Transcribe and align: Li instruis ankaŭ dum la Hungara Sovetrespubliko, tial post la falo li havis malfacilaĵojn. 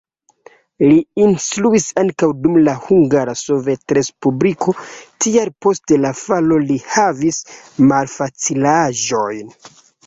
Li 0.83 0.95
instruis 1.25 1.85
ankaŭ 2.03 2.29
dum 2.45 2.57
la 2.69 2.75
Hungara 2.87 3.37
Sovetrespubliko, 3.43 4.75
tial 5.27 5.55
post 5.67 5.97
la 6.07 6.17
falo 6.25 6.61
li 6.69 6.83
havis 6.97 7.43
malfacilaĵojn. 7.95 9.57